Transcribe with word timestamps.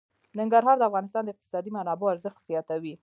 ننګرهار 0.37 0.77
د 0.79 0.83
افغانستان 0.89 1.23
د 1.23 1.29
اقتصادي 1.31 1.69
منابعو 1.77 2.13
ارزښت 2.13 2.41
زیاتوي. 2.49 2.93